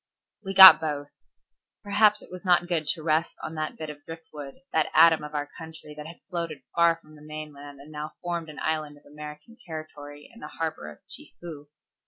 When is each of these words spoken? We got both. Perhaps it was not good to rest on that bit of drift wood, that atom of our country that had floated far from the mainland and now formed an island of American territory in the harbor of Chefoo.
We 0.43 0.55
got 0.55 0.81
both. 0.81 1.09
Perhaps 1.83 2.23
it 2.23 2.31
was 2.31 2.43
not 2.43 2.65
good 2.67 2.87
to 2.87 3.03
rest 3.03 3.37
on 3.43 3.53
that 3.53 3.77
bit 3.77 3.91
of 3.91 4.03
drift 4.03 4.29
wood, 4.33 4.55
that 4.73 4.89
atom 4.95 5.23
of 5.23 5.35
our 5.35 5.45
country 5.59 5.93
that 5.93 6.07
had 6.07 6.21
floated 6.27 6.63
far 6.75 6.95
from 6.95 7.15
the 7.15 7.21
mainland 7.21 7.79
and 7.79 7.91
now 7.91 8.13
formed 8.23 8.49
an 8.49 8.57
island 8.63 8.97
of 8.97 9.05
American 9.05 9.57
territory 9.63 10.27
in 10.33 10.39
the 10.39 10.47
harbor 10.57 10.89
of 10.91 11.01
Chefoo. 11.07 11.67